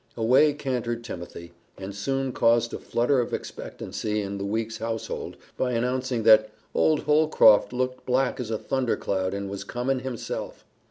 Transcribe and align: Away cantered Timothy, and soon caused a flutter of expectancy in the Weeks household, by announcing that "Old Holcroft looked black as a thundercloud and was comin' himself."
Away 0.17 0.53
cantered 0.53 1.03
Timothy, 1.03 1.51
and 1.77 1.95
soon 1.95 2.31
caused 2.31 2.73
a 2.73 2.79
flutter 2.79 3.19
of 3.21 3.35
expectancy 3.35 4.19
in 4.23 4.39
the 4.39 4.45
Weeks 4.45 4.79
household, 4.79 5.37
by 5.57 5.73
announcing 5.73 6.23
that 6.23 6.49
"Old 6.73 7.01
Holcroft 7.01 7.71
looked 7.71 8.07
black 8.07 8.39
as 8.39 8.49
a 8.49 8.57
thundercloud 8.57 9.35
and 9.35 9.47
was 9.47 9.63
comin' 9.63 9.99
himself." 9.99 10.65